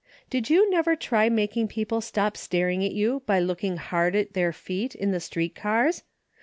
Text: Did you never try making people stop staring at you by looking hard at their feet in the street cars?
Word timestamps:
Did 0.31 0.49
you 0.49 0.67
never 0.71 0.95
try 0.95 1.29
making 1.29 1.67
people 1.67 2.01
stop 2.01 2.35
staring 2.35 2.83
at 2.83 2.91
you 2.91 3.21
by 3.27 3.37
looking 3.39 3.77
hard 3.77 4.15
at 4.15 4.33
their 4.33 4.51
feet 4.51 4.95
in 4.95 5.11
the 5.11 5.19
street 5.19 5.53
cars? 5.53 6.01